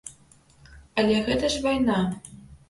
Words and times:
Але 1.01 1.19
гэта 1.27 1.45
ж 1.57 1.63
вайна. 1.67 1.99